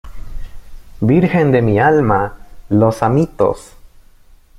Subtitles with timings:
[0.99, 2.33] ¡virgen de mi alma!¡
[2.69, 3.73] los amitos!